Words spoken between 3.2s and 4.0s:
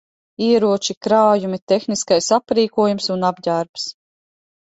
apģērbs.